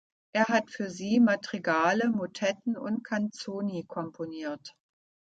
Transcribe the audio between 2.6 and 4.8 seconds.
und "canzoni" komponiert.